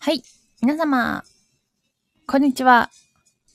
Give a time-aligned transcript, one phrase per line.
[0.00, 0.22] はい。
[0.62, 1.24] 皆様、
[2.28, 2.88] こんにちは。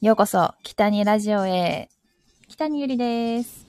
[0.02, 1.90] ようこそ、北にラジオへ。
[2.50, 3.66] 北にゆりです。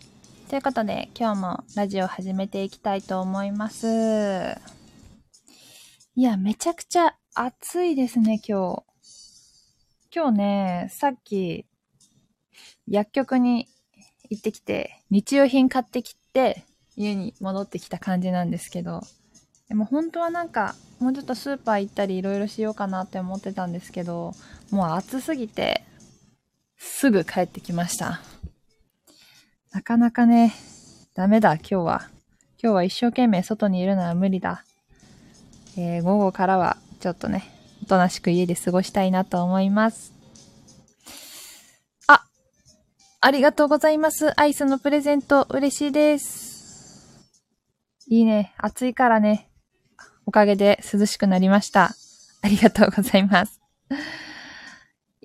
[0.50, 3.86] ということで、今日もラジオ始めていきたいと思います。
[6.16, 8.82] いや、めちゃくちゃ暑いですね、今日。
[10.14, 11.66] 今日ね、さっき、
[12.88, 13.68] 薬局に
[14.30, 16.64] 行ってきて、日用品買ってきて、
[16.96, 19.00] 家に戻ってきた感じなんですけど、
[19.68, 24.32] でも本当はなんか、もうちょっとスーパー行ったりいろいろしようかなって思ってたんですけど、
[24.70, 25.84] もう暑すぎて、
[26.76, 28.20] すぐ帰ってきました。
[29.72, 30.54] なかなかね、
[31.14, 32.08] ダメだ、今日は。
[32.62, 34.64] 今日は一生懸命外にいるのは無理だ。
[35.76, 37.50] えー、午後からはちょっとね、
[37.82, 40.12] おとなしく家で過ごしたいなと思います。
[42.06, 42.24] あ、
[43.20, 44.38] ありがとうございます。
[44.40, 46.54] アイスのプレゼント嬉しいです。
[48.06, 48.54] いいね。
[48.58, 49.48] 暑いからね。
[50.26, 51.94] おかげで涼しくなりました。
[52.42, 53.60] ありがとうございます。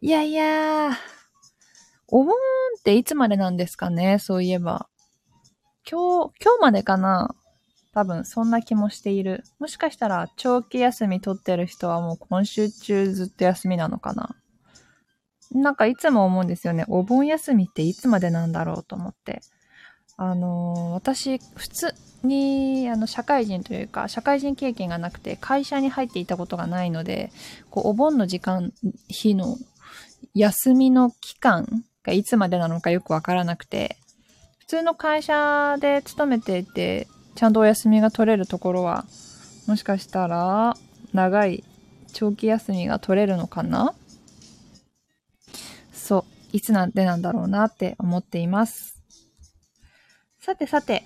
[0.02, 0.94] いやいやー、
[2.08, 2.34] お盆
[2.80, 4.88] っていつまでなんですかねそういえば。
[5.90, 7.36] 今日、今日までかな
[7.94, 9.44] 多分そんな気もしている。
[9.60, 14.36] もしかしたら長期休み取ってる人はもう今週中ずっと休みなのかな
[15.52, 16.86] なんかいつも思うんですよね。
[16.88, 19.42] お盆休みっていつまでなんだろうと思って。
[20.22, 27.32] あの私、普通に、あの、社会人というか、社会人経験がなくて、会社に入っていたことがないので、
[27.70, 28.74] こう、お盆の時間、
[29.08, 29.58] 日の
[30.34, 33.96] 休みの期間がいつまでなのかよくわからなくて、
[34.58, 39.06] 普通の会社で勤めていて、ちゃんとお休みが取れるところは、
[39.68, 40.76] もしかしたら、
[41.14, 41.64] 長い
[42.12, 43.94] 長期休みが取れるのかな？
[45.94, 48.99] そう、いつなんでなんだろうなって思っています。
[50.42, 51.04] さてさて、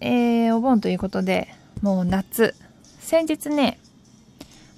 [0.00, 1.46] えー、お盆ということで、
[1.82, 2.56] もう夏。
[2.98, 3.78] 先日ね、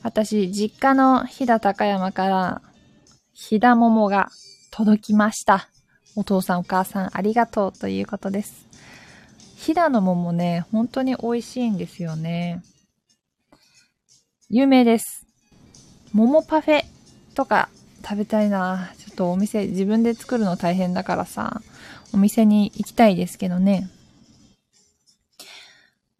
[0.02, 2.62] 私、実家の飛騨高山から、
[3.32, 4.28] 飛騨桃が
[4.70, 5.70] 届きました。
[6.16, 8.66] お父さんお母さんありがとうということです。
[9.56, 12.62] 飛騨の桃ね、本当に美味しいんですよね。
[14.50, 15.26] 有名です。
[16.12, 16.84] 桃パフェ
[17.34, 17.70] とか
[18.02, 18.92] 食べたいな。
[18.98, 21.62] ちょっとお店、自分で作るの大変だからさ、
[22.14, 23.90] お店に行きたいですけどね。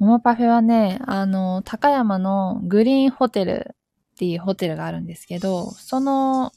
[0.01, 3.77] 桃パフェはね、あの、高山のグリーンホテル
[4.15, 6.53] っていうホテルがあるんですけど、その、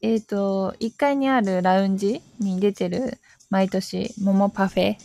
[0.00, 3.18] えっ、と、1階にあるラウンジに出てる
[3.50, 4.96] 毎年桃パフェ。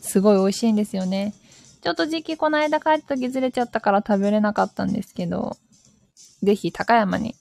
[0.00, 1.34] すごい美味しいんですよね。
[1.82, 5.56] ちょっと時期この間帰った時ずれちゃったから食べれなかったんですけど、
[6.40, 7.34] ぜひ高山に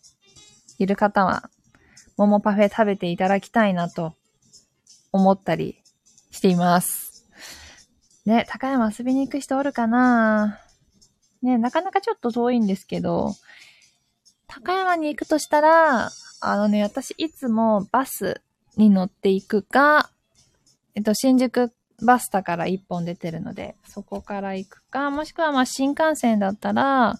[0.80, 1.52] いる方は
[2.18, 4.16] 桃パフェ食べていただきたいなと
[5.16, 5.82] 思ったり
[6.30, 7.26] しています。
[8.26, 10.60] ね、高山遊びに行く人おるかな？
[11.42, 13.34] ね、なかなかちょっと遠いんですけど、
[14.48, 16.10] 高山に行くとしたら、
[16.42, 18.42] あのね、私いつもバス
[18.78, 20.10] に乗っていくか、
[20.96, 21.72] えっと、新宿
[22.04, 27.20] バスタから一本出てるので、そこから行くか、もしくはまあ新幹線だったら、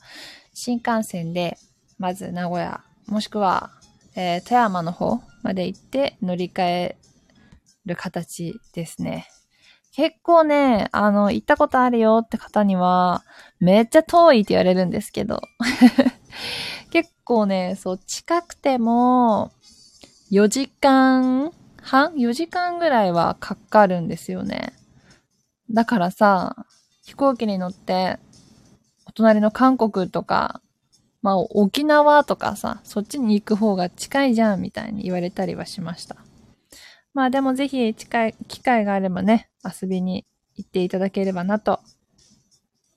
[0.54, 1.58] 新幹線で、
[1.98, 3.72] まず名古屋、もしくは、
[4.16, 6.98] えー富山の方まで行って乗り換え
[7.86, 9.28] る形ですね。
[9.96, 13.24] 結構ね、あの、行ったことあるよって方には、
[13.60, 15.42] めっちゃ遠いって言われるんですけど。
[16.92, 19.52] 結構ね、そう、近くても、
[20.32, 21.52] 4時間
[21.82, 24.74] 半 ?4 時間ぐらいはかかるんですよね。
[25.72, 26.66] だからさ、
[27.04, 28.18] 飛行機に乗って、
[29.06, 30.62] お隣の韓国とか、
[31.22, 36.25] まあ沖縄とかさ、そっちに行く方が近いじゃんみたいに言われたりはしました。
[37.16, 41.80] まあでもぜひ近い、機会があればね、遊びに行っていただければなと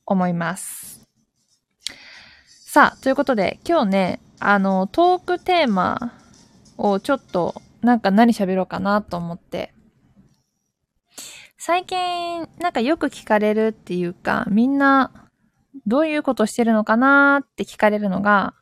[0.04, 1.08] 思います。
[2.44, 6.18] さあ、ということで今日ね、あの、トークテーマ
[6.78, 9.72] をちょっとなんか何喋ろうかなと思って。
[11.56, 15.28] 最近なんかよく聞かれるっていうか、みんな
[15.86, 18.54] どういうことしてるのかなって聞かれるのが、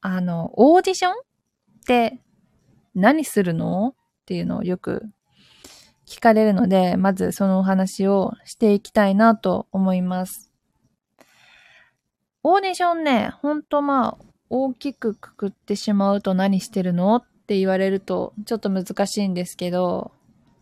[0.00, 1.16] あの、オーディションっ
[1.88, 2.20] て
[2.94, 3.95] 何するの
[4.26, 5.04] っていうのをよく
[6.04, 10.52] 聞かれるので、まずそのお話をしていきたいなと思います。
[12.42, 20.10] オーディションね、ほんとまあ、大きくくくってしまうと何してるのって言われるとちょっと難しいんですけど、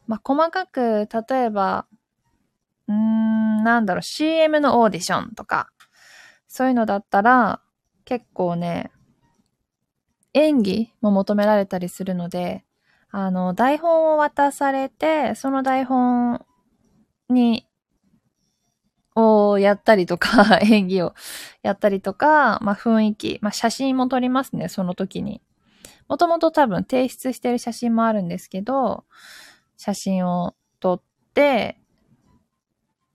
[0.07, 1.87] まあ、細かく、例えば、
[2.87, 5.71] うーん、なんだろう、CM のオーディションとか、
[6.49, 7.63] そういうのだったら、
[8.05, 8.91] 結構ね、
[10.35, 12.65] 演技も求められたりするので、
[13.17, 16.45] あの、台本を渡されて、その台本
[17.29, 17.65] に
[19.15, 21.15] をやったりとか、 演技を
[21.63, 25.41] やったりとか、まあ雰囲気、まあ写真も撮りますね、その時に。
[26.09, 29.05] もともと多分提出してる写真もあるんですけど、
[29.77, 31.03] 写真を撮っ
[31.35, 31.79] て、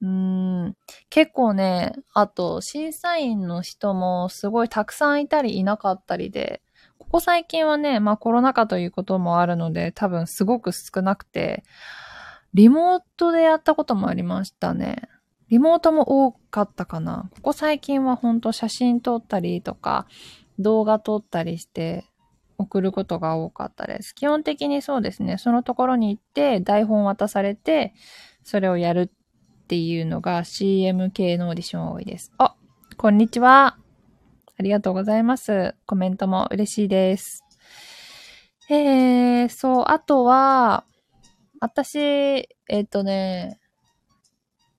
[0.01, 0.77] うん、
[1.09, 6.61] 結構ね、あと審査員の人もすごいたくさんいたりいなかったりで、
[6.99, 11.63] ここ最近はね、まあコロナ禍ということもあるので、多分すごく少なくて、
[12.53, 15.09] リモートでやったこともありましたね。
[15.49, 17.29] リモートも多かったかな。
[17.35, 20.07] ここ最近はほんと写真撮ったりとか、
[20.59, 22.05] 動画撮ったりして
[22.57, 24.13] 送ることが多かったです。
[24.13, 25.37] 基本的にそうですね。
[25.37, 27.93] そのところに行って台本渡されて、
[28.43, 29.09] それをやる
[29.63, 32.31] っていうのが CM 系のオーディション多いです。
[32.37, 32.55] あ、
[32.97, 33.77] こんにちは。
[34.59, 35.73] ありがとうございます。
[35.85, 37.45] コメントも嬉しいです。
[38.69, 40.83] えー、そう、あとは、
[41.61, 41.97] 私、
[42.67, 43.57] えっ、とね、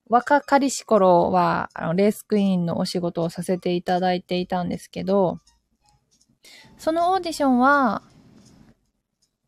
[0.07, 5.39] 若かりし頃は、あの、レースクイーンのお仕事をさせていただいていたんですけど、
[6.77, 8.03] そのオーディションは、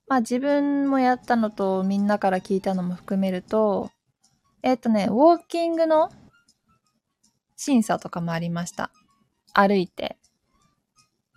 [0.08, 3.92] まあ自分もやったのとみんなから聞いたのも含めると、
[4.64, 6.12] えっ、とね、ウォーキングの
[7.56, 8.90] 審査とかもありました。
[9.54, 10.18] 歩いて。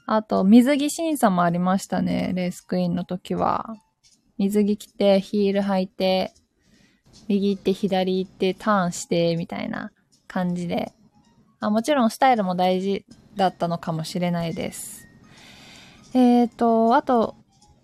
[0.07, 3.75] あと、水着審査もありましたね、レースクイーンの時は。
[4.39, 6.33] 水着着て、ヒール履いて、
[7.29, 9.91] 右行って左行ってターンしてみたいな
[10.29, 10.93] 感じで。
[11.59, 13.05] あもちろんスタイルも大事
[13.35, 15.09] だったのかもしれないです。
[16.15, 17.35] えっ、ー、と、あと、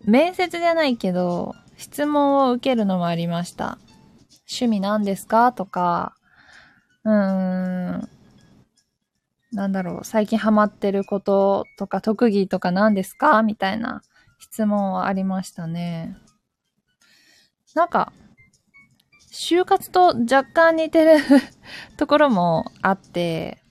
[0.05, 3.79] 面接じゃないけど、質問を受けるのもありました。
[4.49, 5.53] 趣味何ですか？
[5.53, 6.15] とか、
[7.05, 8.09] うーん、
[9.53, 13.43] なんだろう、最近ハマってることとか特技とか何ですか？
[13.43, 14.03] みたいな
[14.39, 16.17] 質問はありましたね。
[17.75, 18.13] なんか、
[19.33, 21.21] 就活と若干似てる
[21.97, 23.63] ところもあって、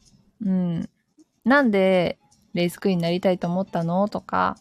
[0.44, 0.90] うん。
[1.44, 2.20] なんで
[2.54, 4.08] レースクイーンになりたいと思ったの？
[4.08, 4.58] とか、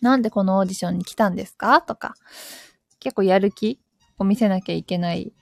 [0.00, 1.82] なんでこのオーディションに来たんですか？
[1.82, 2.14] とか、
[2.98, 3.78] 結構やる気？
[4.18, 5.32] を見せなきゃいけない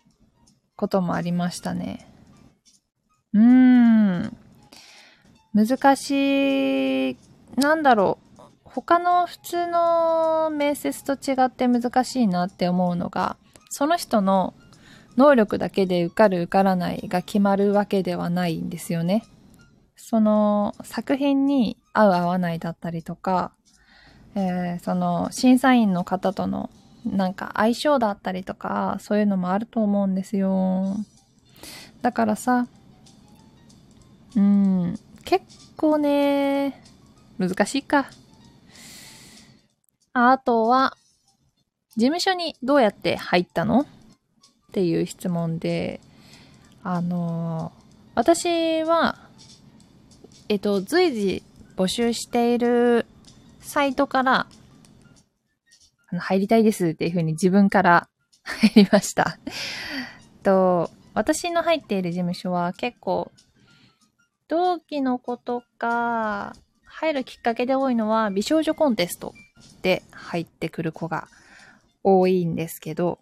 [0.76, 2.08] こともありましたね。
[3.32, 3.42] うー
[4.26, 4.36] ん。
[5.54, 7.16] 難しい、
[7.56, 8.42] なんだろう。
[8.64, 13.36] 他の普通の面接と違って難しいなって思うのが、
[13.70, 14.54] その人の
[15.16, 19.24] 能力だけで受かる受からないが決まるわけではないんですよね。
[19.96, 23.52] その作品に合う合わないだったりとか、
[24.36, 26.70] えー、その審査員の方との
[27.04, 30.96] なんか相性だったりとか、そういうのもあると思うんですよ。
[32.00, 32.68] だからさ、
[34.36, 34.98] うん、
[35.28, 35.44] 結
[35.76, 36.82] 構ね、
[37.38, 38.06] 難しいか。
[40.14, 40.96] あとは、
[41.98, 43.80] 事務所にどうやって入ったの？
[43.80, 43.86] っ
[44.72, 46.00] ていう質問で、
[46.82, 47.72] あの
[48.14, 49.18] 私は、
[50.48, 51.42] えっと、随時
[51.76, 53.04] 募集している
[53.60, 54.46] サイトから、
[56.10, 58.08] あの入りたいですっていうふうに自分から
[58.44, 59.38] 入りました。
[60.42, 63.30] と、私の入っている事務所は結構、
[64.48, 66.54] 同期の子とか、
[66.84, 69.34] 入るきっかけで多いのは美少女コンテスト
[69.82, 71.28] で入ってくる子が
[72.02, 73.18] 多いんですけど、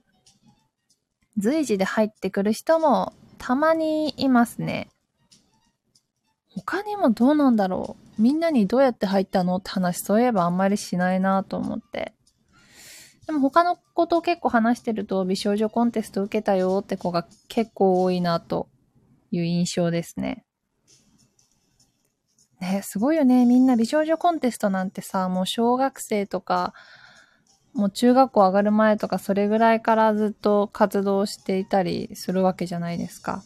[1.37, 4.89] 随時で入ってくる人もたまにいますね。
[6.49, 9.57] 他にもどうなんだろうみんなにどうやって入ったの？
[9.57, 12.15] って話そういえばあんまりしないなと思って。
[13.27, 18.69] でも他の子と結構話してると美少女コンテスト受けたよって子が結構多いなと
[19.33, 20.46] いう印象ですね。
[22.61, 23.45] ね、すごいよね。
[23.45, 26.73] みんな美少女コンテストなんてさ、もう小学生とか
[27.77, 33.45] もう中学校上がる前とかそれぐらいからずっと活動していたりするわけじゃないですか。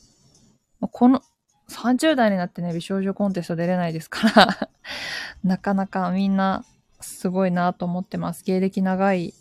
[0.81, 1.23] この
[1.69, 4.71] 30代になってね、美少女コンテスト出れないですから
[5.43, 6.65] なかなかみんな
[7.01, 8.45] すごいなと思ってます。
[8.45, 9.35] 芸歴長い。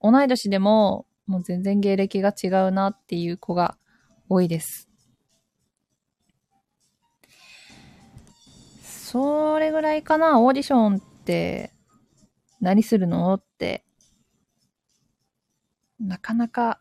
[0.00, 3.76] 同い年でももう全然芸歴が違うなっていう子が
[4.28, 4.87] 多いです。
[9.10, 11.72] それぐらいかな、オーディションって
[12.60, 13.82] 何するのって
[15.98, 16.78] なかなか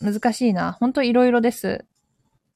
[0.00, 0.72] 難しいな。
[0.72, 1.84] ほんといろいろです。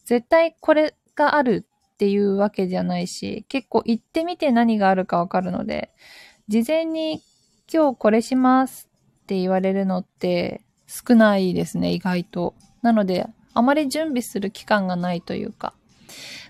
[0.06, 5.90] 絶対これがあるっていうわけじゃないし、結構行ってみて何があるかわかるので、
[6.48, 7.20] 事前に
[7.70, 8.88] 今日これします
[9.24, 12.54] って言われるのって少ないですね、意外と。
[12.80, 15.74] なので、あまり準備する期間がないというか、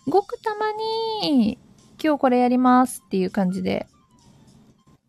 [0.07, 1.59] ごくたまに
[2.01, 3.89] 今日これやりますっていう感じで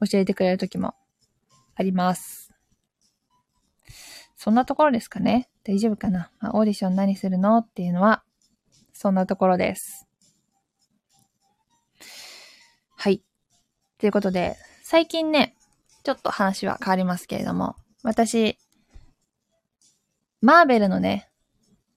[0.10, 0.96] 教えてくれる時も
[1.76, 2.52] あります。
[4.36, 5.50] そんなところですかね。
[5.64, 8.24] 大丈夫かな、まあ、オーディション何するのっていうのは、
[8.94, 10.08] そんなところです。
[12.96, 13.22] はい。
[13.98, 15.56] ということで、最近ね、
[16.04, 18.58] ちょっと話は変わりますけれども、私、
[20.42, 21.30] マーベルのね、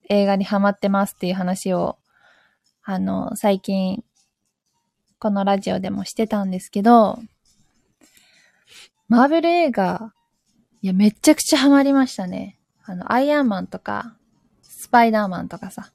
[0.09, 1.97] 映画にハマってますっていう話を、
[2.83, 4.03] あの、最近、
[5.23, 7.17] このラジオでもしてたんですけど、
[9.07, 10.13] マーベル映画、
[10.81, 12.59] いや、めちゃくちゃハマりましたね。
[12.83, 14.17] あの、アイアンマンとか、
[14.63, 15.93] スパイダーマンとかさ。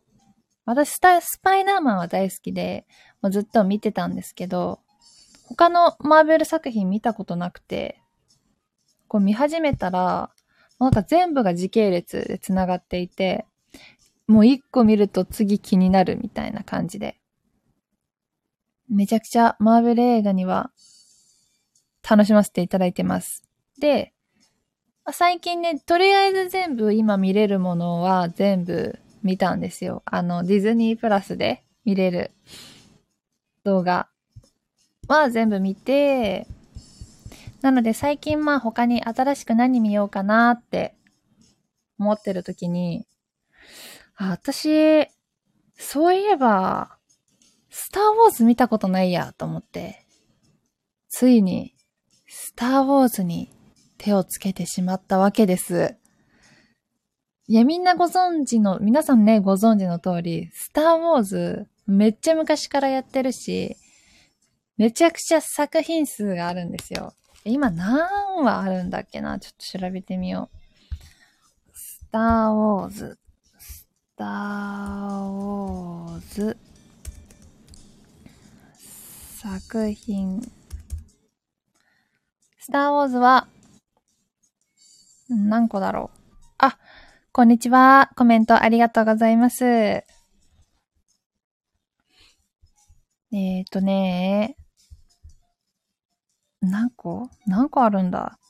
[0.64, 2.86] 私、スパイダーマンは大好きで、
[3.20, 4.80] もうずっと見てたんですけど、
[5.44, 8.00] 他のマーベル作品見たことなくて、
[9.08, 10.30] こう見始めたら、
[10.78, 13.44] なんか全部が時系列で繋がっていて、
[14.26, 17.18] もう一個見ると次気になるみたいな感じで。
[18.88, 20.70] めちゃくちゃマーベル映画には
[22.08, 23.42] 楽しませていただいてます。
[23.78, 24.12] で、
[25.12, 30.02] 最近ね、とりあえず全部今見れるものは全部見たんですよ。
[30.04, 32.30] あの、ディズニープラスで見れる
[33.64, 34.08] 動画
[35.06, 36.46] は全部見て、
[37.62, 40.94] なので最近まあ他に新しく何見ようかなって
[41.98, 43.06] 思ってる時に、
[44.16, 45.08] あ、私、
[45.76, 46.97] そういえば、
[47.80, 50.04] スターウォーズ見たことないやと思って、
[51.08, 51.76] ついに、
[52.26, 53.52] スターウォーズに
[53.98, 55.94] 手をつけてしまったわけです。
[57.46, 63.76] いや、みんなご存知の、皆さんね、ご存知の通り、スターウォーズ、めっちゃ昔からやってるし、
[64.76, 67.14] めちゃくちゃ作品数があるんですよ。
[67.44, 69.38] 今何話あるんだっけな？
[69.38, 71.72] ちょっと調べてみよう。
[71.72, 73.18] スターウォーズ。
[73.58, 74.28] スター
[75.30, 76.58] ウォーズ。
[79.40, 80.42] 作品。
[82.58, 83.46] スターウォーズは、
[85.28, 86.18] 何個だろう？
[86.58, 86.76] あ、
[87.30, 88.10] こんにちは。
[88.16, 89.64] コメントありがとうございます。
[89.64, 90.02] え
[93.30, 94.56] っ、ー、とね、
[96.60, 97.30] 何個？
[97.46, 98.40] 何個あるんだ？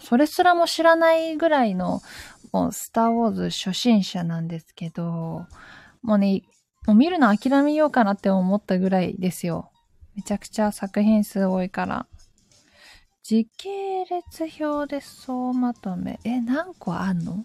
[0.00, 2.00] それすらも知らないぐらいの、
[2.54, 5.44] もう、スターウォーズ初心者なんですけど、
[6.00, 6.40] もうね、
[6.86, 9.70] もう見るの諦めようかなって思ったぐらいですよ。
[10.18, 12.08] めちゃくちゃ作品数多いから。
[13.22, 16.18] 時系列表で総まとめ。
[16.24, 17.44] え、何個あんの？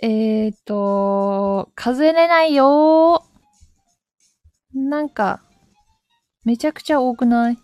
[0.00, 3.22] えーと、数えれないよ
[4.72, 5.42] なんか、
[6.46, 7.58] めちゃくちゃ多くない？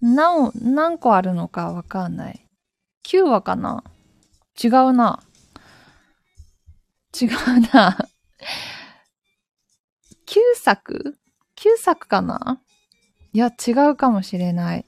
[0.00, 2.46] 何、何個あるのかわかんない。
[3.06, 3.84] 9話かな？
[4.64, 5.22] 違うな。
[7.20, 7.28] 違う
[7.74, 8.08] な。
[10.26, 11.18] 9作？
[11.58, 12.62] 9作かな？
[13.32, 14.86] いや、違うかもしれない。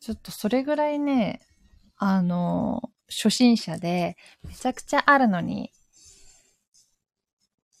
[0.00, 1.40] ちょっとそれぐらいね、
[1.96, 5.72] あの、初心者で、めちゃくちゃあるのに、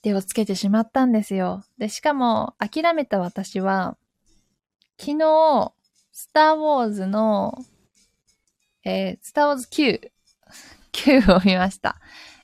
[0.02, 1.64] 手をつけてしまったんですよ。
[1.78, 3.98] で、しかも、諦めた私は、
[4.98, 5.72] 昨日、
[6.12, 7.54] スターウォーズの、
[8.84, 10.10] えー、スターウォーズ9、
[10.92, 12.00] 9を見ました。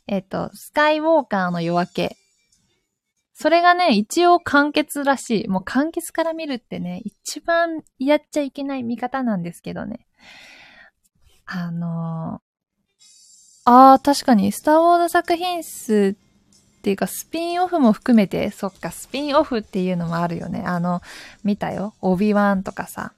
[0.06, 2.16] えっ、ー、と、スカイウォーカーの夜明け。
[3.34, 5.48] それがね、一応完結らしい。
[5.48, 10.06] もう完結から見るってね、一番やっちゃいけない見方なんですけどね。
[11.46, 20.64] あのー、ああ、確かに、スターウォーズ作品数っていうか、スピンオフも含めて、そっか、スピンオフっていうのもあるよね。
[20.66, 21.00] あの、
[21.44, 21.94] 見たよ。
[22.00, 23.12] オビワンとかさ。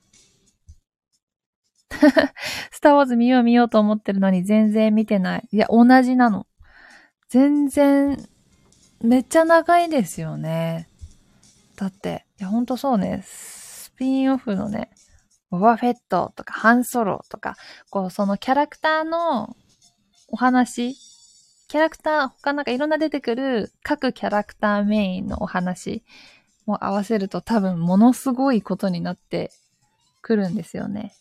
[2.71, 5.49] スターウォーズ見よう見ようと思ってるのに全然見てない。
[5.50, 6.47] いや、同じなの。
[7.30, 8.18] 全然、
[9.04, 10.88] めっちゃ長いですよね。
[11.76, 13.23] だって、いや、ほんとそうね。
[13.23, 14.90] スピンオフのね、
[15.50, 17.56] ボバフェットとかハンソロとか、
[17.90, 19.56] こう、そのキャラクターの
[20.28, 20.94] お話、
[21.68, 26.02] キャラクター、他なんかいろんな出てくる各キャラクターメインのお話
[26.64, 29.50] も合わせると多分ものすごいことになって
[30.23, 31.14] くるんですよね。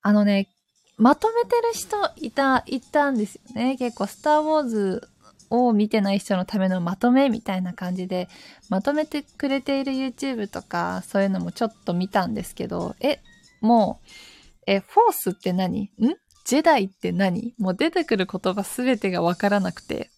[0.00, 0.48] あのね、
[0.96, 3.76] まとめてる人いた、いたんですよね。
[3.76, 5.08] 結構、スターウォーズ
[5.50, 8.28] を見てない人のためのまとめみたいな感じで、
[8.68, 13.20] まとめてくれている YouTube とか、そういうのもちょっと見たんですけど、え、
[13.60, 14.08] もう、
[14.66, 15.84] え、フォースって何？
[15.84, 15.90] ん？
[16.44, 17.54] ジェダイって何？
[17.58, 20.10] もう出てくる言葉すべてがわからなくて、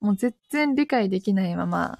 [0.00, 1.98] もう全然理解できないまま、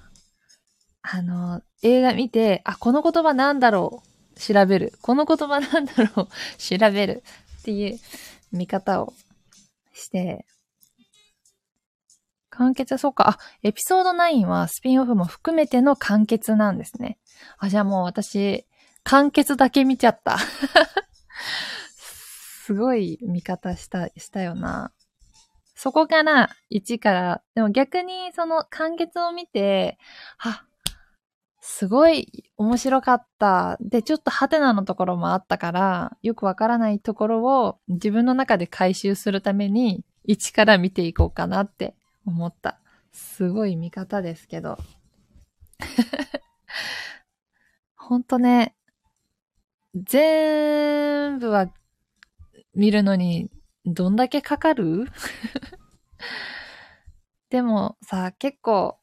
[1.03, 4.03] あの、映画見て、あ、この言葉なんだろ
[4.37, 4.41] う？
[4.41, 4.95] 調べる。
[5.03, 6.29] この言葉なんだろう？
[6.59, 7.23] 調べる
[7.61, 7.99] っていう
[8.53, 9.13] 見方を
[9.93, 10.47] して、
[12.57, 13.31] 完結、そうか。
[13.31, 17.19] あ、エピソード9はスピンオフも含めての完結なんですね。
[17.59, 18.67] あ、じゃあもう私、
[19.03, 20.39] 完結だけ見ちゃった。
[21.97, 24.93] すごい見方した、したよな。
[25.75, 29.99] そこから1から、でも逆にその完結を見て、
[30.39, 30.65] あ、
[31.61, 33.77] すごい面白かった。
[33.81, 41.95] で、ちょっとハテナのところもあったから、よくわからないところを自分の中で回収するために、一から見ていこうかなって
[42.27, 42.81] 思った。
[43.13, 44.79] すごい見方ですけど。
[47.97, 48.77] ほんとね、
[49.95, 51.73] 全部は
[52.75, 53.51] 見るのに
[53.87, 55.07] どんだけかかる？
[57.51, 58.99] でもさ、結構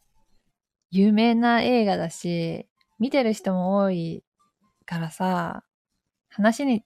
[0.90, 2.68] 有名な映画だし、
[3.00, 4.24] 見てる人も多い
[4.86, 5.64] からさ、
[6.30, 6.84] 話に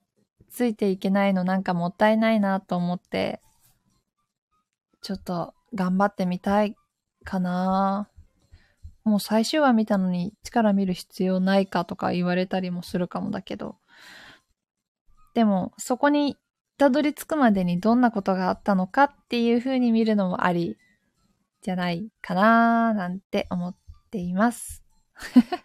[0.50, 3.42] ついていけないのなんかもったいないなと思って、
[5.02, 6.76] ちょっと頑張ってみたい
[7.24, 8.10] かな。
[9.04, 13.78] もう最終話見たのに力見る必要ないかとか言われたりもするかもだけど。
[15.36, 16.38] でも、そこに
[16.78, 20.78] たどり着くまでにどんなことがあったのかっていう風に見るのもあり
[21.62, 23.76] じゃないかななんて思っ
[24.12, 24.84] ています。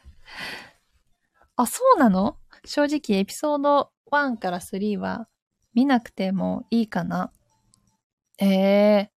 [1.56, 2.36] あ、そうなの？
[2.64, 5.28] 正直エピソード1から3は
[5.72, 7.32] 見なくてもいいかな。
[8.38, 9.12] ええ、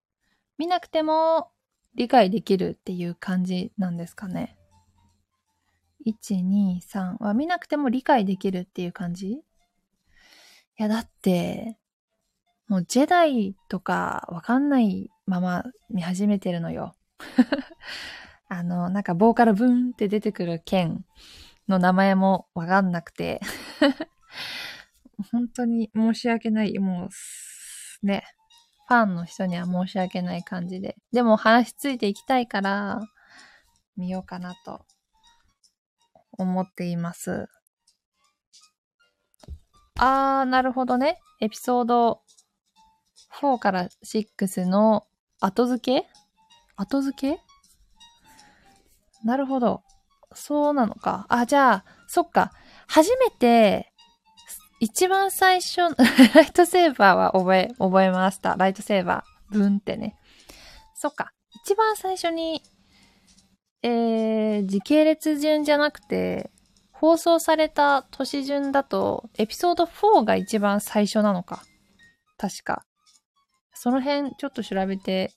[0.58, 1.50] 見なくても
[1.94, 4.56] 理解できるっていう感じなんですかね。
[6.06, 9.28] 1、2、3は見なくても理解できるっていう感じ？
[9.28, 9.42] い
[10.76, 11.78] や、だって、
[12.66, 16.94] もうジェダイとかわかんないまま見始めてるのよ。
[18.48, 21.04] あの、なんかボーカルブーンって出てくる剣
[21.68, 23.40] の名前もわかんなくて
[25.32, 26.78] 本当に申し訳ない。
[26.78, 27.08] も
[28.02, 28.24] う、ね。
[28.86, 30.96] ファンの人には申し訳ない感じで。
[31.12, 33.00] でも話ついていきたいから、
[33.96, 34.84] 見ようかなと
[36.32, 37.48] 思っています。
[39.98, 41.20] あー、なるほどね。
[41.40, 42.22] エピソード
[43.40, 45.06] 4から6の
[45.40, 46.08] 後付け？
[46.76, 47.40] 後付け？
[49.24, 49.82] なるほど。
[50.34, 51.26] そうなのか。
[51.28, 52.52] あ、じゃあ、そっか。
[52.88, 53.93] 初めて、
[54.84, 55.80] 一番最初、
[56.34, 58.54] ライトセーバーは覚え、覚えました。
[58.56, 59.58] ライトセーバー。
[59.58, 60.14] ブンってね。
[60.94, 61.32] そっか。
[61.64, 62.62] 一番最初に、
[63.82, 66.50] えー、時系列順じゃなくて、
[66.92, 71.62] 放送された年順だと、エピソード4が一番最初なのか。
[72.36, 72.84] 確か。
[73.72, 75.32] その辺ちょっと調べて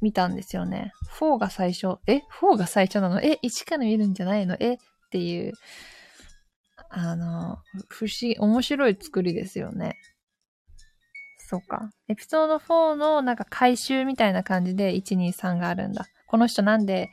[0.00, 0.92] みたんですよね。
[1.20, 1.98] 4が最初。
[2.06, 3.20] え ?4 が最初なの？
[3.20, 4.56] え ?1 から見るんじゃないの？
[4.60, 4.74] え？
[4.74, 4.76] っ
[5.10, 5.52] ていう、
[6.96, 9.96] あの、不思議、面白い作りですよね。
[11.38, 11.90] そうか。
[12.08, 16.06] エピソード4のなんか回収みたいな感じで1、2、3があるんだ。
[16.28, 17.10] この人なんで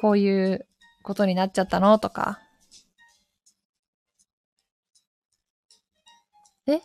[0.00, 0.66] こういう
[1.02, 1.98] ことになっちゃったの？
[1.98, 2.40] とか。
[6.68, 6.80] え？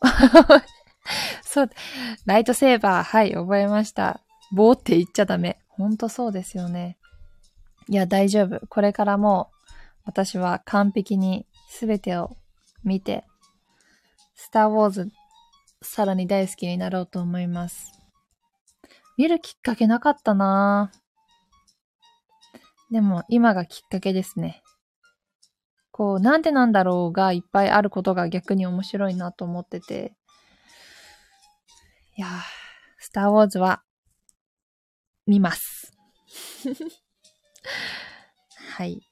[1.42, 1.70] そう、
[2.26, 4.20] ライトセーバー、はい、覚えました。
[4.52, 5.58] 棒って言っちゃダメ。
[5.68, 6.96] ほんとそうですよね。
[7.88, 8.60] いや、大丈夫。
[8.68, 9.50] これからも、
[10.04, 11.46] 私は完璧に
[11.80, 12.36] 全てを
[12.84, 13.24] 見て、
[14.34, 15.10] スターウォーズ、
[15.80, 17.92] さらに大好きになろうと思います。
[19.16, 20.92] 見るきっかけなかったな
[22.90, 24.62] でも、今がきっかけですね。
[25.90, 30.14] こう、なんでなんだろうがいっぱいあることが逆に面白いなと思ってて。
[32.16, 32.30] いやー、
[32.98, 33.82] スターウォーズは、
[35.26, 35.92] 見ます。
[38.76, 39.02] はい。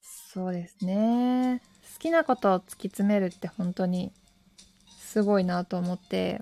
[0.00, 1.62] そうですね。
[1.94, 4.12] 好きなことを突き詰めるって本当に
[4.98, 6.40] すごいなと思って、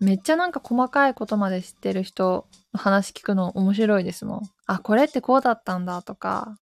[0.00, 4.42] めっちゃなんか細かいことまで知ってる人の話聞くの面白いですもん。
[4.66, 6.56] あ、これってこうだったんだとか。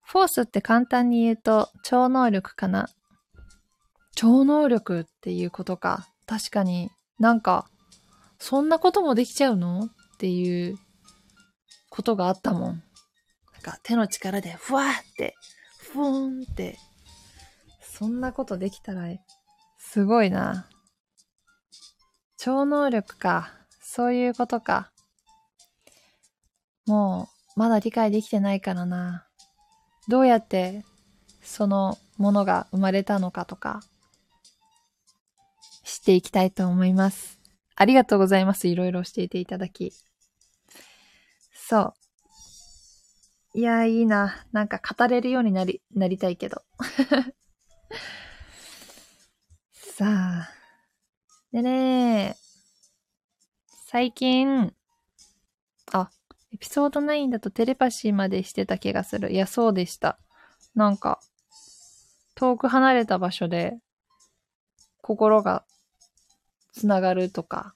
[0.00, 2.88] フォースって簡単に言うと超能力かな。
[4.16, 6.06] 超能力っていうことか。
[6.26, 7.66] 確かになんか、
[8.38, 9.84] そんなこともできちゃうの？
[9.84, 10.76] っていう
[11.90, 12.82] ことがあったもん。
[13.52, 15.34] なんか手の力でふわーって、
[15.78, 16.78] ふーんって、
[17.80, 19.08] そんなことできたら、
[19.78, 20.68] すごいな。
[22.36, 23.52] 超能力か。
[23.80, 24.90] そういうことか。
[26.86, 29.26] もう、まだ理解できてないからな。
[30.08, 30.84] どうやって、
[31.42, 33.80] そのものが生まれたのかとか、
[35.84, 37.38] 知っていきたいと思います。
[37.76, 38.68] ありがとうございます。
[38.68, 39.92] いろいろ教えていただき。
[41.52, 41.80] そ
[43.54, 43.58] う。
[43.58, 44.44] いや、いいな。
[44.52, 46.62] なんか語れるようになり、なりたいけど。
[49.72, 50.50] さあ。
[51.52, 52.36] でね
[53.86, 54.74] 最近、
[55.92, 56.10] あ、
[56.52, 59.32] エピソード9だとテレパシーまでしてた気がする。
[59.32, 60.18] いや、そうでした。
[60.74, 61.20] なんか、
[62.34, 63.78] 遠く離れた場所で
[65.00, 65.64] 心が
[66.74, 67.74] つながるとか、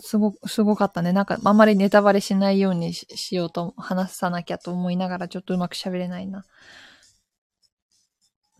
[0.00, 1.12] すご、すごかったね。
[1.12, 6.44] なんか、あんまりネタバレしないようにしようと、話さなきゃと思いながら、ちょっとうまく喋れないな。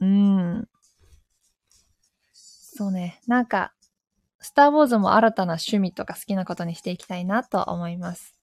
[0.00, 0.68] うん。
[2.32, 3.20] そうね。
[3.26, 3.72] なんか、
[4.40, 8.34] スターウォーズも新たな趣味とか好きなことにしていきたいなと思います。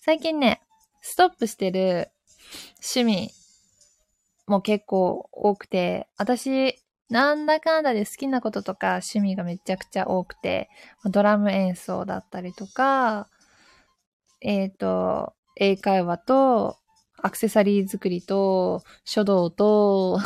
[0.00, 0.62] 最近ね、
[1.00, 2.10] ストップしてる
[2.80, 3.30] 趣味
[4.46, 6.81] も結構多くて、私、
[7.12, 10.70] なんだかんだで好きなこととか趣味がめちゃくちゃ多くて、
[11.04, 13.28] ドラム演奏だったりとか、
[14.40, 16.78] えっ、ー、と、英会話と、
[17.18, 20.20] アクセサリー作りと、書道と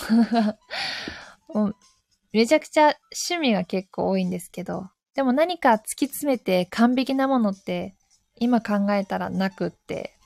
[2.32, 2.94] めちゃくちゃ
[3.30, 7.96] 趣味が結構多いんですけど、でも何か突き詰めて完璧なものって
[8.36, 10.16] 今考えたらなくって、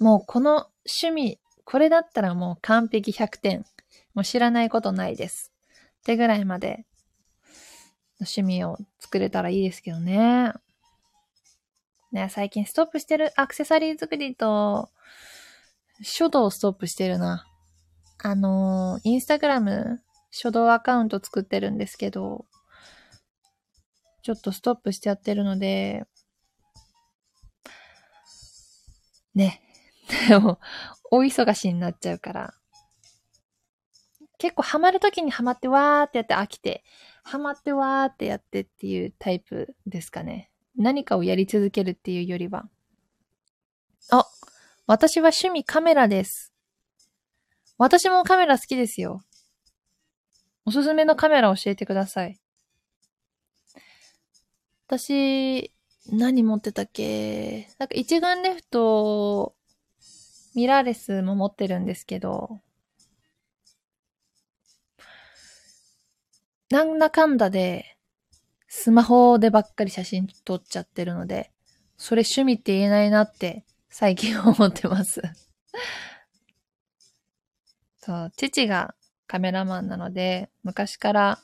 [0.00, 0.68] もうこの
[1.02, 3.66] 趣味、これだったらもう完璧100点。
[4.18, 5.52] もう知らないことないです。
[6.00, 6.84] ってぐらいまで
[8.18, 10.52] 趣味を作れたらいいですけどね。
[12.10, 14.88] ね、最近ストップしてるアクセサリー作りと
[16.02, 17.46] 書道ストップしてるな。
[18.20, 20.00] あのインスタグラム
[20.32, 22.44] 書道アカウント作ってるんですけど、
[24.22, 26.02] ちょっとストップしちゃってるので、
[29.36, 29.62] ね。
[30.28, 30.58] でも、
[31.08, 32.54] 大忙しになっちゃうから。
[34.38, 36.84] 結構ハマるときにハマってわーってやって飽きて、
[37.24, 40.50] ハマってわーってやってっていうタイプですかね。
[40.76, 42.68] 何かをやり続けるっていうよりは。
[44.10, 44.24] あ、
[44.86, 46.52] 私は趣味カメラです。
[47.78, 49.22] 私もカメラ好きですよ。
[50.64, 52.38] おすすめのカメラ教えてください。
[54.86, 55.72] 私、
[56.10, 57.68] 何持ってたっけ？
[57.78, 59.54] なんか一眼レフと
[60.54, 62.60] ミラーレスも持ってるんですけど、
[66.70, 67.96] なんだかんだで、
[68.68, 71.50] スマホでばっかり写真撮っちゃってるので、
[71.96, 75.22] それ趣味って言えないなって最近思ってます。
[78.00, 78.94] そう、父が
[79.26, 81.38] カメラマンなので、昔から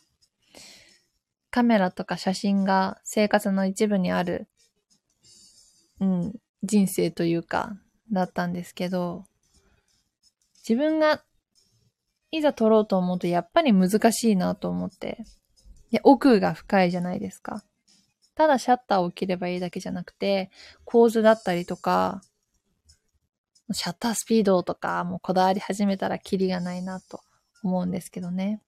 [1.50, 4.46] カメラとか写真が生活の一部にある、
[6.00, 7.78] うん、人生というか、
[8.12, 9.24] だったんですけど、
[10.68, 11.24] 自分が
[12.36, 15.24] いざ撮ろうと思うとやっぱり難しいなと思って、
[15.90, 17.62] いや、奥が深いじゃないですか。
[18.34, 20.50] ただシャッターを切ればいいだけじゃなくて、
[20.84, 22.20] 構図だったりとか、
[23.72, 27.20] シャッタースピードとか、もうこだわり始めたらキリがないなと
[27.62, 28.60] 思うんですけどね。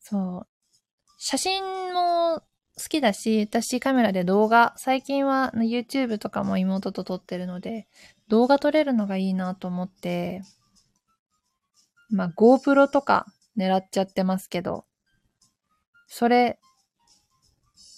[0.00, 0.46] そう。
[1.18, 2.40] 写真も
[2.76, 7.88] 好きだし、私カメラで動画、最近は YouTube とかも妹と撮ってるので、
[8.28, 10.42] 動画撮れるのがいいなと思って、
[12.10, 14.84] まあ GoPro とか狙っちゃってますけど、
[16.06, 16.58] それ、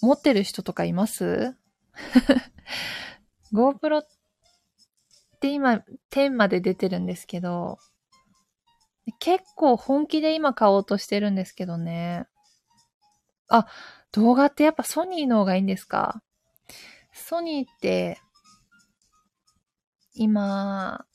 [0.01, 1.55] 持ってる人とかいます
[3.53, 4.07] ?GoPro っ
[5.39, 7.79] て今10まで出てるんですけど、
[9.19, 12.27] 結構本気で今買おうとしてるんですけどね。
[13.49, 13.67] あ、
[14.11, 16.21] 動画ってやっぱソニーの方がいいんですか？
[17.13, 18.19] ソニーって、
[20.15, 21.05] 今、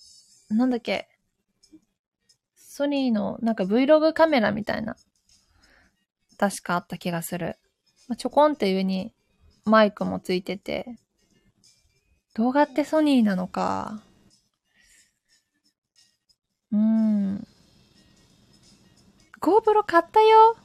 [0.51, 1.09] なんだっけ、
[2.79, 4.95] ソニーのなんか Vlog カメラみたいな、
[6.39, 7.57] 確かあった気がする。
[8.07, 9.13] まあ、ちょこんって上に
[9.65, 10.97] マイクもついてて、
[12.35, 14.01] 動画ってソニーなのか。
[16.71, 17.49] うーん。
[19.41, 20.57] GoPro 買ったよ。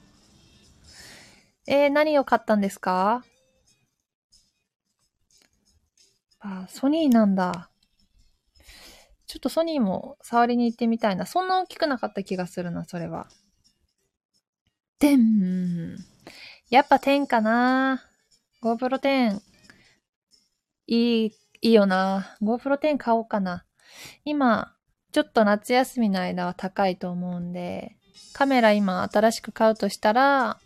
[1.66, 3.26] えー、何を買ったんですか？
[6.42, 7.72] あ、ソニーなんだ。
[9.34, 11.26] ちょっとソニーも触りに行ってみたいな。
[11.26, 13.28] そんな大きくなかった気がするな、それは。
[15.00, 15.98] でん。
[16.70, 18.04] やっぱ10かな。
[18.62, 19.40] GoPro 10。
[20.86, 22.38] いい、いいよな。
[22.44, 23.66] GoPro 10買おうかな。
[24.24, 24.76] 今、
[25.12, 27.98] ちょっと夏休みの間は高いと思うんで、
[28.34, 30.60] カメラ今新しく買うとしたら、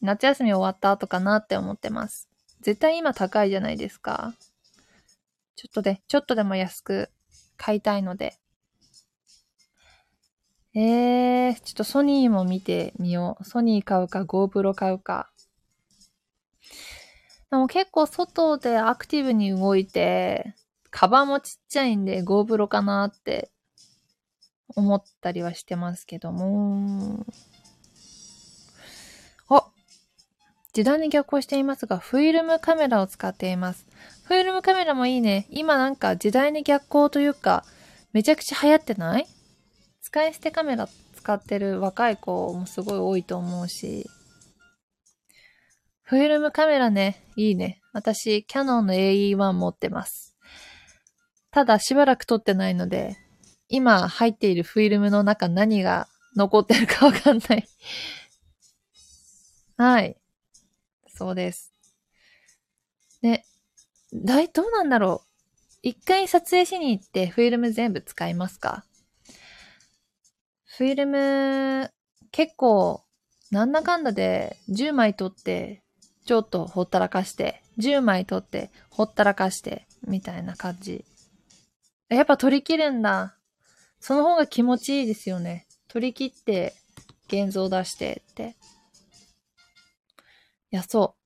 [0.00, 2.28] 夏休み終わった後かなって思ってます。
[2.62, 4.34] 絶対今高いじゃないですか。
[5.54, 7.12] ちょっとで、ちょっとでも安く
[7.58, 8.38] 買いたいので。
[10.74, 13.44] えー、ちょっとソニーも見てみよう。
[13.44, 15.30] ソニー買うか GoPro 買うか。
[17.50, 20.54] でも結構外でアクティブに動いて、
[20.90, 23.50] カバンもちっちゃいんで GoPro かなって
[24.76, 27.24] 思ったりはしてますけども。
[30.78, 33.84] 時代に逆行していますが、フィルムカメラを使っています。
[34.26, 35.48] フィルムカメラもいいね。
[35.50, 37.64] 今なんか時代に逆行というか、
[38.12, 39.26] めちゃくちゃ流行ってない？
[40.02, 44.08] 使い捨てカメラ使ってる若い子もすごい多いと思うし、
[46.02, 47.80] フィルムカメラね、いいね。
[47.92, 50.36] 私、キャノンの AE1 持ってます。
[51.50, 53.16] ただしばらく撮ってないので、
[53.68, 57.68] 今入っているフィルムの中何が残ってるかわかんない
[59.76, 60.16] はい。
[61.18, 61.72] そうです。
[63.22, 63.44] ね。
[64.14, 65.28] だい、どうなんだろう。
[65.82, 68.84] 一回撮影しに行ってフィルム全部使いますか？
[70.64, 71.90] フィルム
[72.30, 73.02] 結構
[73.50, 75.82] なんだかんだで10枚撮って
[76.24, 81.04] ちょっとほったらかして10枚撮ってほったらかしてみたいな感じ。
[82.10, 83.34] やっぱ撮り切るんだ。
[83.98, 85.66] その方が気持ちいいですよね。
[85.88, 86.74] 撮り切って
[87.26, 88.54] 現像出してって。
[90.70, 91.18] いや、そう。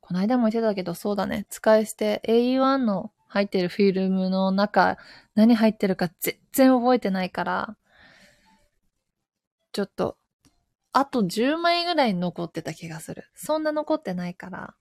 [0.00, 1.46] この間も言ってたけど、そうだね。
[1.48, 4.98] 使い捨て AE1 の入ってるフィルムの中、
[5.34, 7.76] 何入ってるか全然覚えてないから、
[9.72, 10.18] ちょっと、
[10.92, 13.24] あと10枚ぐらい残ってた気がする。
[13.34, 14.74] そんな残ってないから、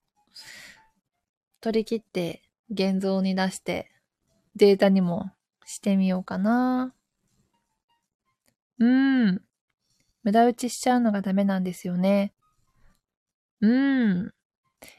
[1.62, 3.92] 取り切って現像に出して
[4.56, 5.32] データにも
[5.66, 6.94] してみようかな。
[8.80, 9.42] うーん。
[10.24, 12.34] 無駄打ちしちゃうのがダメなんですよね。
[13.62, 14.34] うーん。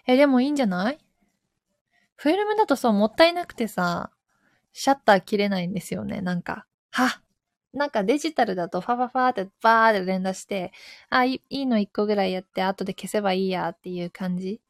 [0.06, 0.98] え、でもいいんじゃない？
[2.16, 4.10] フィルムだとそう、もったいなくてさ、
[4.72, 6.66] シャッター切れないんですよね、なんか。
[6.90, 7.20] は
[7.72, 10.72] なんかデジタルだとファファファーってバーって連打して、
[11.08, 14.60] あ、いいの一個ぐらいやって後で消せばいいやっていう感じ。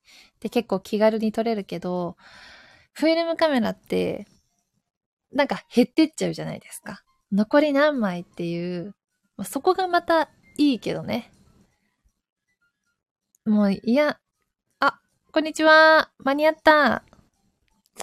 [0.41, 2.17] で結構気軽に撮れるけど、
[2.93, 4.29] フィルムカメラって、
[5.33, 7.03] なんか減ってっちゃうじゃないですか。
[7.33, 8.95] 残り何枚っていう、
[9.43, 11.32] そこがまたいいけどね。
[13.45, 14.21] もう、いや、
[14.79, 15.01] あ、
[15.33, 16.13] こんにちは。
[16.19, 17.03] 間に合った。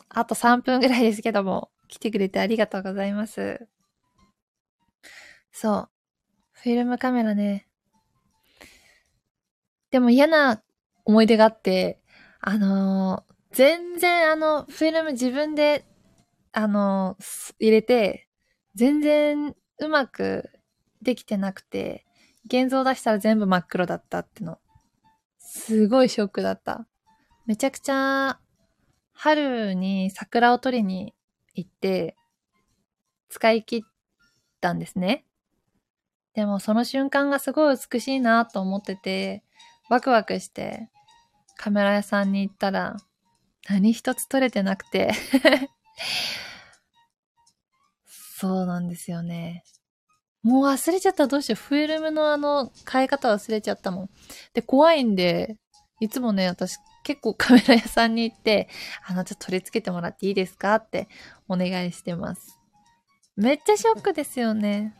[0.10, 3.66] あと3分ぐらいですけども、来てくれてありがとうございます。
[5.54, 5.90] そう。
[6.52, 7.70] フィルムカメラね。
[9.92, 10.62] でも嫌な
[11.06, 12.02] 思い出があって、
[12.42, 15.86] あのー、全然あの、フィルム自分で、
[16.52, 18.28] あのー、入れて、
[18.76, 20.50] 全然うまく
[21.02, 22.06] できてなくて、
[22.46, 24.60] 現像出したら全部真っ黒だったっての。
[25.52, 26.86] すごいショックだった。
[27.48, 28.40] めちゃくちゃ
[29.14, 31.16] 春に桜を取りに
[31.56, 32.16] 行って、
[33.30, 33.82] 使い切っ
[34.62, 35.26] たんですね。
[36.36, 39.44] でもその瞬間がすごい美しいなと思ってて、
[39.90, 40.88] ワクワクして
[41.58, 42.98] カメラ屋さんに行ったら
[43.68, 45.12] 何一つ撮れてなくて
[48.06, 49.64] そうなんですよね。
[50.44, 51.56] もう忘れちゃったどうしよう。
[51.56, 54.10] フィルムのあの、変え方忘れちゃったもん。
[54.54, 55.58] で、怖いんで、
[56.00, 58.70] いつもね、私結構カメラ屋さんに行って、
[59.06, 61.10] あの、ちょっと取り付けてもらっていいですかって
[61.48, 62.58] お願いしてます。
[63.36, 64.96] めっちゃショックですよね。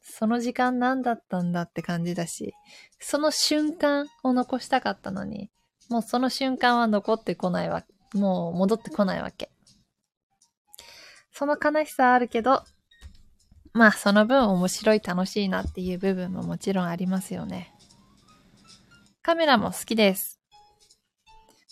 [0.00, 2.52] その時間何だったんだって感じだし、
[3.00, 5.50] その瞬間を残したかったのに、
[5.88, 9.50] もうその瞬間は残ってこないわ、もう戻ってこないわけ。
[11.32, 12.62] その悲しさあるけど、
[13.74, 17.74] まあその分面白い楽しいなっていう部分ももちろんありますよね。
[19.22, 20.40] カメラも好きです。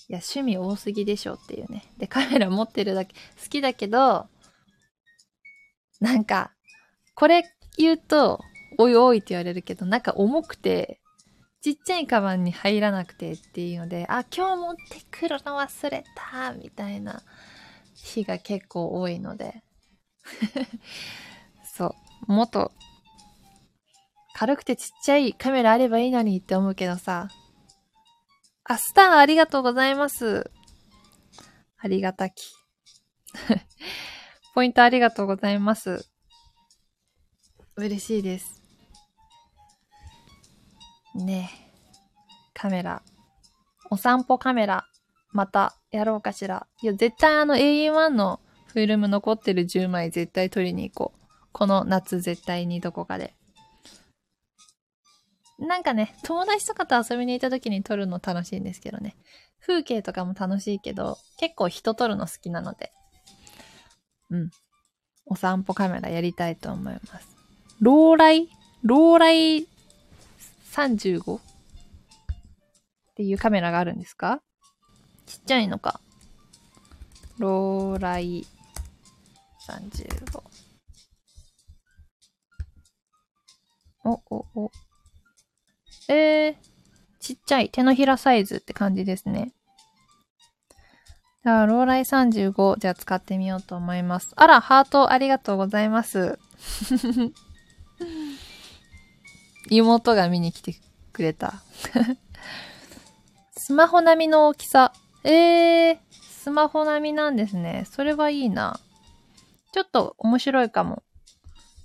[0.09, 1.85] いや、趣味多すぎでしょっていうね。
[1.99, 4.29] で、カメラ持ってるだけ好きだけど、
[6.01, 6.53] なんか、
[7.15, 7.45] これ
[7.77, 8.41] 言うと、
[8.79, 11.01] おいおいって言われるけど、なんか重くて、
[11.61, 17.23] ちっちゃいカバンに入らなくてっていうので、あ、今日持ってくるの忘れたみたいな
[17.95, 19.63] 日が結構多いので。
[21.81, 21.97] そ
[22.29, 22.33] う。
[22.33, 22.73] もっと
[24.35, 27.29] 軽くてちっちゃいカメラあればいいのにって思うけどさ。
[28.65, 30.51] あ、スターありがとうございます。
[31.79, 32.53] ありがたき。
[34.55, 36.07] ポイントありがとうございます。
[37.77, 38.63] 嬉しいです。
[41.15, 41.71] ねえ。
[42.53, 43.03] カメラ。
[43.91, 44.87] お散歩カメラ。
[45.33, 46.67] またやろうかしら。
[46.83, 51.20] いや、絶対あの AE1 のフィルム残ってる10枚絶対撮りに行こう。
[51.53, 53.35] この夏絶対にどこかで。
[55.59, 59.17] なんかね、友達とかと遊びに行った時に撮るの楽しいんですけどね。
[59.61, 62.93] 風景とかも楽しいけど、結構人撮るの好きなので。
[64.31, 64.51] うん。
[65.27, 67.29] お散歩カメラやりたいと思います。
[67.81, 68.49] ローライ
[68.83, 69.69] ローライ
[70.73, 71.37] 35?
[71.37, 71.41] っ
[73.15, 74.41] ていうカメラがあるんですか？
[75.27, 76.01] ちっちゃいのか。
[77.39, 78.47] ローライ
[79.69, 80.50] 35。
[84.05, 84.71] お、お、お。
[86.09, 86.55] えー、
[87.21, 89.53] ちっちゃい手のひらサイズって感じですね。
[91.43, 94.33] じゃあ、ローライ35、じゃあ使ってみようと思います。
[94.37, 96.39] あら、ハートありがとうございます。
[99.71, 100.75] 妹が見に来て
[101.13, 101.55] くれた。
[103.57, 104.93] スマホ並みの大きさ。
[105.25, 107.87] えー、スマホ並みなんですね。
[107.91, 108.79] それはいいな。
[109.73, 111.03] ちょっと面白いかも。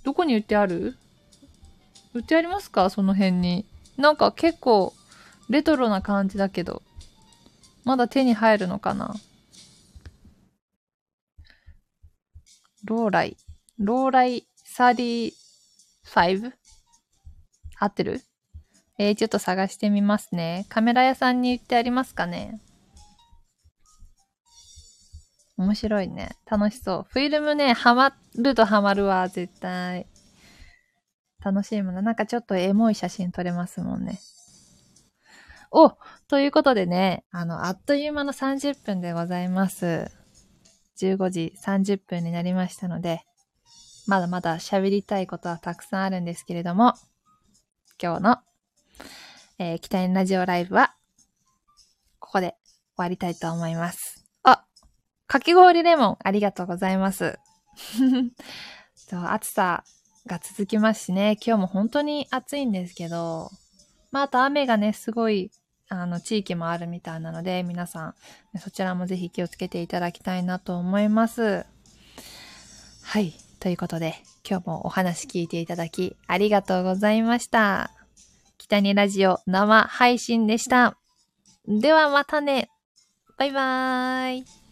[0.02, 0.96] どこに売ってある？
[2.16, 2.90] 売ってありますか？
[2.90, 3.66] その辺に。
[3.96, 4.92] なんか結構
[5.48, 6.82] レトロな感じだけど。
[7.84, 9.14] まだ手に入るのかな？
[12.84, 13.36] ローライ。
[13.78, 15.32] ローライ 35?
[17.78, 18.22] 合ってる？
[18.98, 20.66] えー、ちょっと探してみますね。
[20.68, 22.60] カメラ屋さんに売ってありますかね？
[25.58, 26.30] 面白いね。
[26.44, 27.12] 楽しそう。
[27.12, 30.06] フィルムね、ハマるとハマるわ、絶対。
[31.46, 32.02] 楽しいもの。
[32.02, 34.18] なんかちょっとエモい写真撮れますもんね。
[35.70, 35.92] お
[36.26, 40.10] ということでね、あの、あっという間の30分でございます。
[40.98, 43.24] 15時30分になりましたので、
[44.08, 46.94] まだまだ喋りたいことはたくさんあるんですけれども、
[48.02, 48.38] 今日の、
[49.60, 50.96] えー、北園ラジオライブは、
[52.18, 52.56] ここで
[52.96, 54.26] 終わりたいと思います。
[54.42, 54.64] あ、
[55.28, 57.38] かき氷レモン、ありがとうございます。
[59.28, 59.84] 暑さ
[60.26, 63.50] が続きますしね、今日も本当に暑いんですけど、
[64.10, 65.50] まあ、あと雨がね、すごい
[65.88, 68.14] あの、地域もあるみたいなので、皆さん、
[68.58, 71.64] そちらもぜひ気をつけていただきたいなと思います。
[73.02, 73.34] はい。
[73.60, 74.14] ということで、
[74.48, 77.92] 今日もお話聞いていただき、ありがとうございました。
[78.58, 80.96] 北にラジオ生配信でした。
[81.68, 82.68] ではまたね。
[83.38, 84.65] バイバーイ。